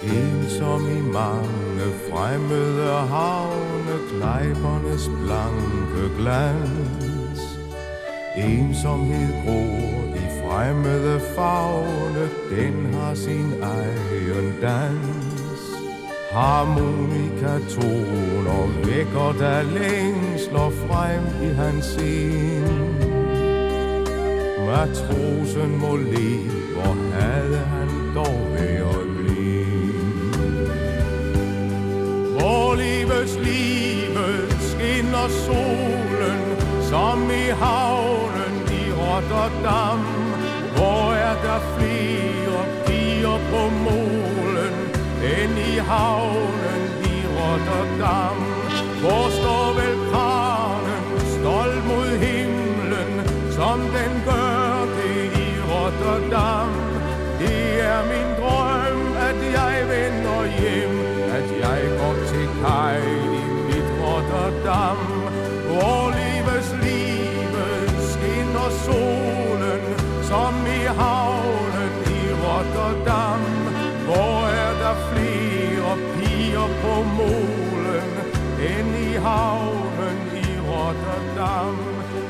[0.03, 7.41] Ensom i mange fremmede havne, Kleibernes blanke glans.
[8.35, 15.59] Ensomhed gror i fremmede fagne, den har sin egen dans.
[16.31, 22.93] Harmonikatoner vækker der længsler frem i hans sind.
[24.65, 28.52] Matrosen må leve, hvor havde han dog
[32.83, 36.39] Hvor livet skinner solen,
[36.89, 39.99] som i havnen i Rotterdam.
[40.75, 44.75] Hvor er der flere piger på målen,
[45.35, 48.37] end i havnen i Rotterdam.
[49.01, 51.03] Hvor står vel kranen
[51.35, 53.11] stolt mod himlen,
[53.51, 56.71] som den gør det i Rotterdam.
[57.39, 60.95] Det er min drøm, at jeg vender hjem,
[61.37, 62.22] at jeg går
[62.63, 63.03] til
[63.39, 64.99] i mit Rotterdam.
[65.67, 69.83] Hvor leves livet, skinner solen,
[70.29, 73.43] som i havnen i Rotterdam.
[74.07, 78.09] Hvor er der flere piger på molen,
[78.71, 81.77] end i havnen i Rotterdam.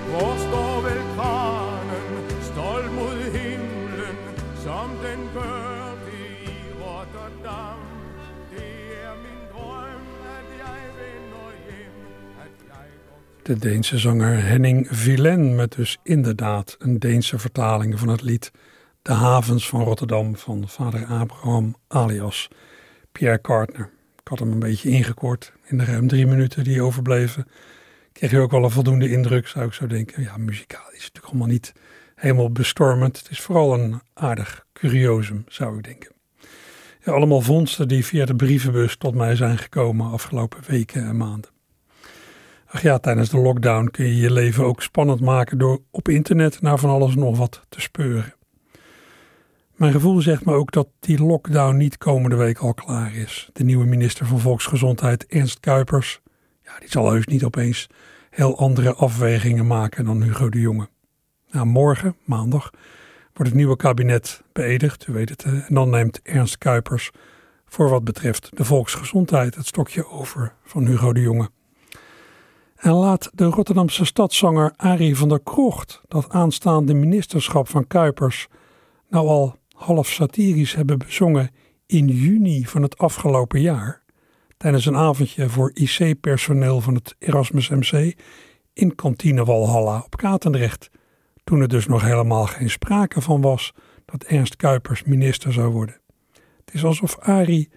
[0.09, 0.72] Hvor står
[13.43, 18.51] De Deense zanger Henning Vilen met dus inderdaad een Deense vertaling van het lied
[19.01, 22.47] De havens van Rotterdam van vader Abraham alias
[23.11, 23.89] Pierre Cartner.
[24.21, 27.47] Ik had hem een beetje ingekort in de ruim drie minuten die overbleven.
[28.11, 30.21] Kreeg je ook wel een voldoende indruk, zou ik zo denken.
[30.21, 31.73] Ja, muzikaal is natuurlijk allemaal niet
[32.15, 33.17] helemaal bestormend.
[33.17, 36.11] Het is vooral een aardig curiosum, zou ik denken.
[36.99, 41.52] Ja, allemaal vondsten die via de brievenbus tot mij zijn gekomen afgelopen weken en maanden.
[42.81, 46.77] Ja, tijdens de lockdown kun je je leven ook spannend maken door op internet naar
[46.79, 48.33] van alles en nog wat te speuren.
[49.75, 53.49] Mijn gevoel zegt me ook dat die lockdown niet komende week al klaar is.
[53.53, 56.21] De nieuwe minister van Volksgezondheid, Ernst Kuipers,
[56.63, 57.87] ja, die zal heus niet opeens
[58.29, 60.87] heel andere afwegingen maken dan Hugo de Jonge.
[61.51, 62.69] Morgen, maandag,
[63.33, 65.43] wordt het nieuwe kabinet beëdigd, u weet het.
[65.43, 67.11] En dan neemt Ernst Kuipers
[67.65, 71.49] voor wat betreft de volksgezondheid het stokje over van Hugo de Jonge.
[72.83, 78.47] En laat de Rotterdamse stadszanger Arie van der Krocht dat aanstaande ministerschap van Kuipers
[79.09, 81.49] nou al half satirisch hebben bezongen
[81.85, 84.03] in juni van het afgelopen jaar,
[84.57, 88.15] tijdens een avondje voor IC-personeel van het Erasmus MC
[88.73, 90.89] in kantine Walhalla op Katendrecht,
[91.43, 93.73] toen er dus nog helemaal geen sprake van was
[94.05, 96.01] dat Ernst Kuipers minister zou worden.
[96.65, 97.71] Het is alsof Arie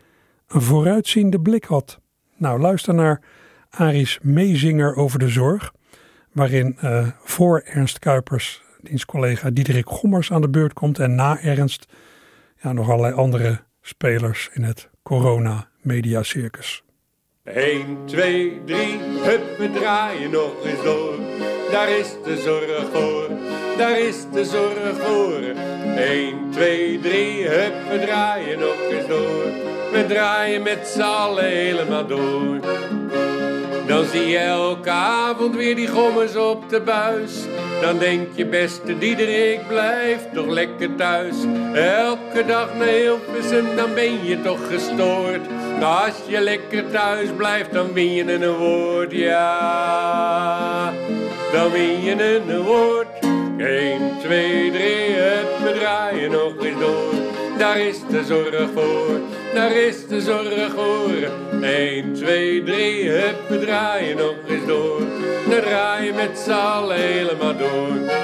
[0.47, 2.01] een vooruitziende blik had.
[2.37, 3.23] Nou, luister naar
[3.77, 5.73] Aries meezinger over de zorg,
[6.33, 11.41] waarin uh, voor Ernst Kuipers diens collega Diederik Gommers aan de beurt komt en na
[11.41, 11.87] Ernst
[12.63, 16.83] ja, nog allerlei andere spelers in het corona-mediacircus.
[17.45, 21.15] 1, 2, 3, hup, we draaien nog eens door.
[21.71, 23.31] Daar is de zorg voor,
[23.77, 25.43] daar is de zorg voor.
[25.97, 29.45] 1, 2, 3, hup, we draaien nog eens door.
[29.93, 32.61] We draaien met z'n allen helemaal door.
[33.87, 37.33] Dan zie je elke avond weer die gommers op de buis.
[37.81, 41.35] Dan denk je beste Diederik, blijf toch lekker thuis.
[41.75, 45.41] Elke dag naar Hilversum, dan ben je toch gestoord.
[45.81, 50.93] Maar als je lekker thuis blijft, dan win je een woord, ja.
[51.53, 53.07] Dan win je een woord.
[53.59, 54.83] 1, 2, 3,
[55.15, 57.15] het we draaien nog eens door.
[57.59, 59.21] daar is de zorg voor,
[59.57, 61.63] daar is de zorg voor.
[61.63, 65.01] 1, 2, 3, hup, we draaien nog eens door.
[65.49, 68.15] Dan draai je met z'n helemaal door.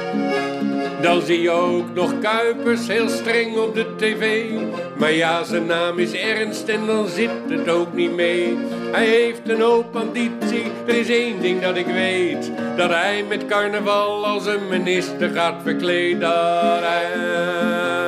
[1.03, 4.51] Dan zie je ook nog Kuipers heel streng op de tv.
[4.97, 8.57] Maar ja, zijn naam is Ernst en dan zit het ook niet mee.
[8.93, 12.51] Hij heeft een hoop ambitie, er is één ding dat ik weet.
[12.77, 16.21] Dat hij met carnaval als een minister gaat verkleed.
[16.21, 17.07] Dat hij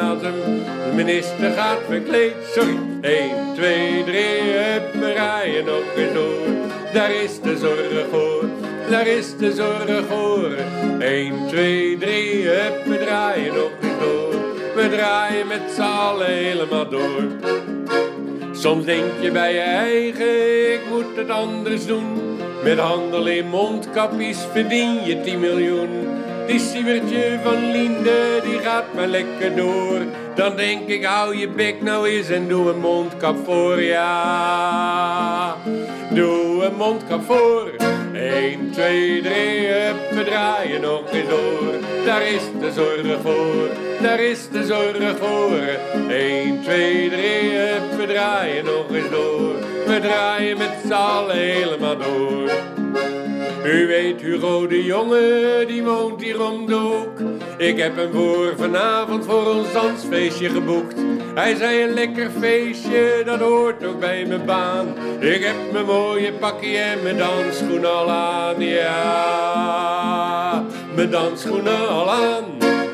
[0.08, 2.34] als een minister gaat verkleed.
[2.54, 4.22] Sorry, 1, 2, 3,
[4.52, 6.46] hup, we rijden nog eens door.
[6.92, 8.44] Daar is de zorg voor,
[8.90, 10.50] daar is de zorg voor.
[10.98, 14.32] 1, 2, 3, hup, we draaien nog eens door.
[14.74, 17.22] We draaien met z'n allen helemaal door.
[18.52, 22.38] Soms denk je bij je eigen, ik moet het anders doen.
[22.64, 25.88] Met handel in mondkapjes verdien je 10 miljoen.
[26.46, 30.00] Die sievertje van Linde, die gaat maar lekker door.
[30.34, 35.56] Dan denk ik, hou je bek nou eens en doe een mondkap voor, ja.
[36.10, 37.70] Doe een mondkap voor.
[38.14, 42.04] 1, 2, 3, hup, we draaien nog eens door.
[42.04, 43.68] Daar is de zorg voor,
[44.02, 45.60] daar is de zorg voor.
[46.10, 47.20] 1, 2, 3,
[47.50, 49.54] hup, we draaien nog eens door.
[49.86, 52.73] We draaien met z'n allen helemaal door.
[53.64, 57.18] U weet Hugo de jongen, die woont hier om de hoek.
[57.56, 61.00] Ik heb hem voor vanavond voor ons dansfeestje geboekt.
[61.34, 64.86] Hij zei een lekker feestje, dat hoort ook bij mijn baan.
[65.20, 69.84] Ik heb mijn mooie pakje en mijn dansschoenen al aan, ja.
[70.94, 72.44] Mijn dansschoenen al aan.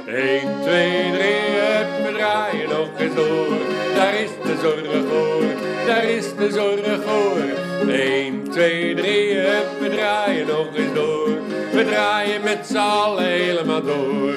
[0.07, 1.23] 1, 2, 3,
[1.61, 3.59] hup, we draaien nog eens door.
[3.95, 5.43] Daar is de zorg voor,
[5.87, 7.70] daar is de zorg voor.
[7.91, 11.29] 1, 2, 3, hup, we draaien nog eens door.
[11.73, 14.35] We draaien met z'n allen helemaal door.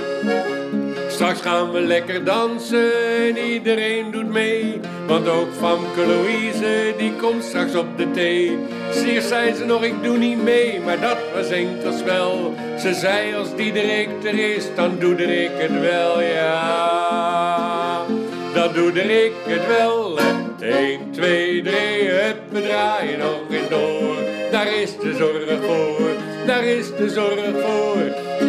[1.08, 4.80] Straks gaan we lekker dansen en iedereen doet mee.
[5.08, 8.58] Want ook Famke Louise, die komt straks op de thee.
[8.92, 12.54] Zeer zei ze nog, ik doe niet mee, maar dat was enkel spel.
[12.80, 18.06] Ze zei, als Diederik er is, dan doe ik het wel, ja.
[18.54, 20.20] Dan doe ik het wel.
[20.64, 24.16] 1, 2, 3, hup, we draaien nog eens door.
[24.52, 26.10] Daar is de zorg voor,
[26.46, 28.02] daar is de zorg voor.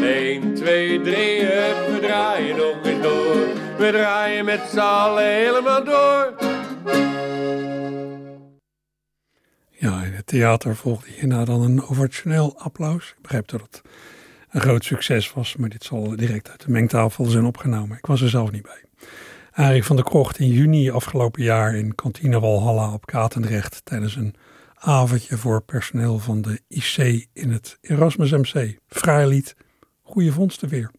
[0.03, 3.47] 1, 2, 3, hup, we draaien nog eens door.
[3.79, 6.35] We draaien met z'n allen helemaal door.
[9.71, 13.11] Ja, in het theater volgde hierna dan een ovationeel applaus.
[13.17, 13.83] Ik begrijp dat het
[14.51, 17.97] een groot succes was, maar dit zal direct uit de mengtafel zijn opgenomen.
[17.97, 18.84] Ik was er zelf niet bij.
[19.57, 24.35] Arie van der Krocht in juni afgelopen jaar in kantine Walhalla op Katendrecht tijdens een
[24.75, 28.79] avondje voor personeel van de IC in het Erasmus MC.
[28.87, 29.57] Fraai lied,
[30.03, 30.91] goede vondsten weer.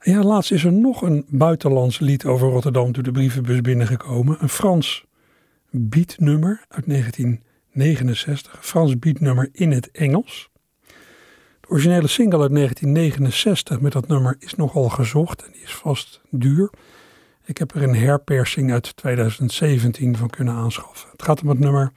[0.00, 4.36] Ja, laatst is er nog een buitenlands lied over Rotterdam door de brievenbus binnengekomen.
[4.40, 5.04] Een Frans
[5.70, 8.52] beatnummer uit 1969.
[8.52, 10.50] Een Frans beatnummer in het Engels.
[11.60, 16.20] De originele single uit 1969 met dat nummer is nogal gezocht en die is vast
[16.30, 16.70] duur.
[17.52, 21.08] Ik heb er een herpersing uit 2017 van kunnen aanschaffen.
[21.10, 21.92] Het gaat om het nummer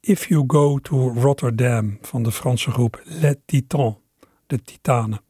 [0.00, 3.94] If You Go to Rotterdam van de Franse groep Les Titans,
[4.46, 5.20] de Titanen.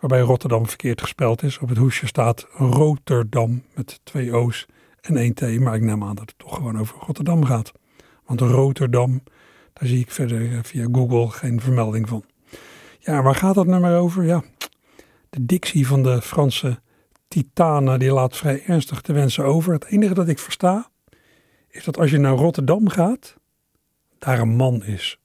[0.00, 1.58] Waarbij Rotterdam verkeerd gespeld is.
[1.58, 4.66] Op het hoesje staat Rotterdam met twee O's
[5.00, 5.58] en één T.
[5.60, 7.72] Maar ik neem aan dat het toch gewoon over Rotterdam gaat.
[8.24, 9.22] Want Rotterdam,
[9.72, 12.24] daar zie ik verder eh, via Google geen vermelding van.
[12.98, 14.24] Ja, waar gaat dat nummer over?
[14.24, 14.44] Ja,
[15.30, 16.84] de dictie van de Franse
[17.36, 19.72] Titanen die laat vrij ernstig te wensen over.
[19.72, 20.90] Het enige dat ik versta
[21.68, 23.36] is dat als je naar Rotterdam gaat,
[24.18, 25.18] daar een man is.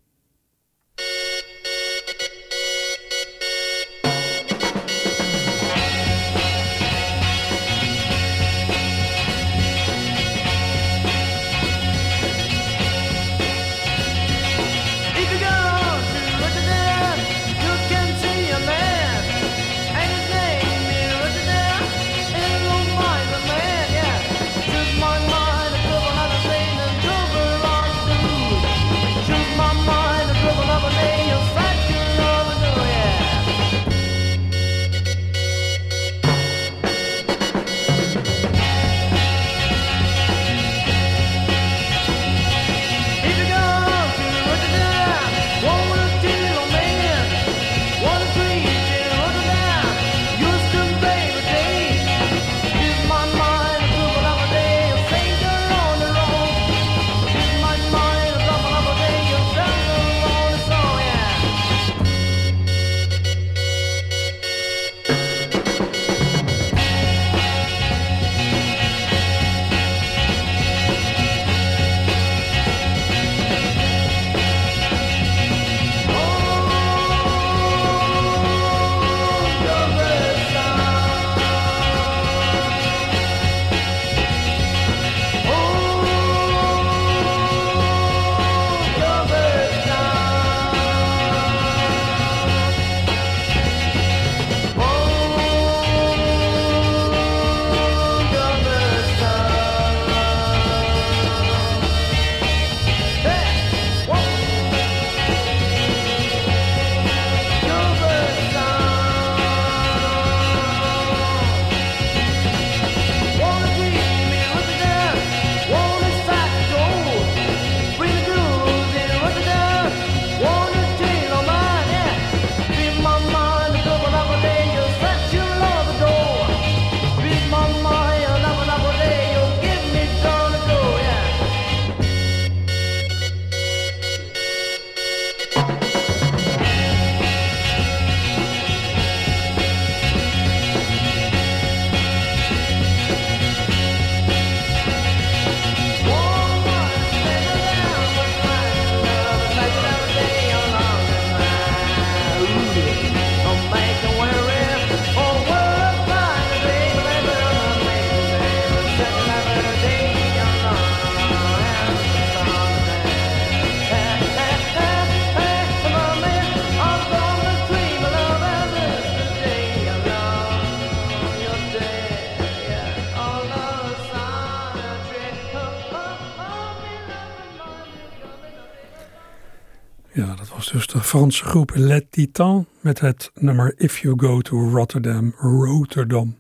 [181.12, 186.39] Franse groep Les Titans met het nummer If You Go to Rotterdam, Rotterdam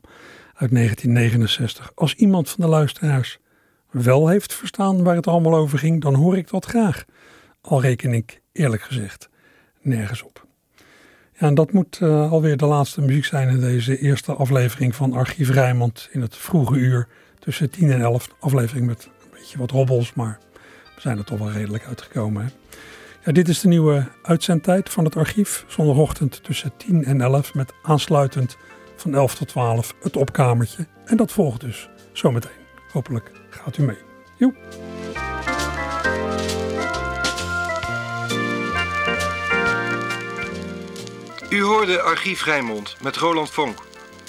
[0.53, 1.91] uit 1969.
[1.95, 3.39] Als iemand van de luisteraars
[3.89, 7.05] wel heeft verstaan waar het allemaal over ging, dan hoor ik dat graag.
[7.61, 9.29] Al reken ik eerlijk gezegd
[9.81, 10.47] nergens op.
[11.33, 15.13] Ja, en dat moet uh, alweer de laatste muziek zijn in deze eerste aflevering van
[15.13, 17.07] Archief Rijnmond in het vroege uur
[17.39, 18.35] tussen 10 en 11.
[18.39, 20.39] Aflevering met een beetje wat robbels, maar
[20.95, 22.43] we zijn er toch wel redelijk uitgekomen.
[22.43, 22.60] Hè?
[23.23, 25.65] Ja, dit is de nieuwe uitzendtijd van het archief.
[25.67, 28.57] Zondagochtend tussen 10 en 11 met aansluitend
[28.95, 30.87] van 11 tot 12 het opkamertje.
[31.05, 32.51] En dat volgt dus zometeen.
[32.91, 33.97] Hopelijk gaat u mee.
[34.37, 34.55] Joep.
[41.49, 43.77] U hoorde Archief Rijnmond met Roland Vonk.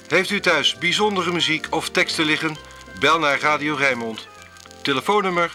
[0.07, 2.55] Heeft u thuis bijzondere muziek of teksten liggen?
[2.99, 4.27] Bel naar Radio Rijnmond.
[4.81, 5.53] Telefoonnummer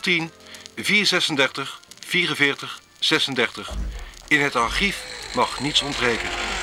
[0.00, 0.30] 010
[0.76, 3.74] 436 44 36.
[4.28, 5.04] In het archief
[5.34, 6.55] mag niets ontbreken.